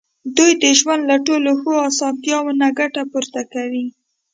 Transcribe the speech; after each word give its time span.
دوی 0.35 0.51
د 0.63 0.65
ژوند 0.79 1.01
له 1.11 1.17
ټولو 1.25 1.49
ښو 1.61 1.73
اسانتیاوو 1.89 2.57
نه 2.61 2.67
ګټه 2.79 3.01
پورته 3.11 3.41
کوي. 3.53 3.85